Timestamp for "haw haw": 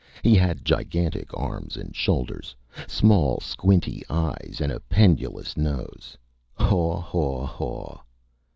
6.55-7.45, 6.99-7.99